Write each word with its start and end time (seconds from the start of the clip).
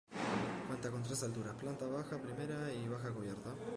Cuenta 0.65 0.89
con 0.89 1.03
tres 1.03 1.21
alturas: 1.21 1.53
planta 1.59 1.85
baja, 1.85 2.19
primera 2.19 2.73
y 2.73 2.87
bajo 2.87 3.13
cubierta. 3.13 3.51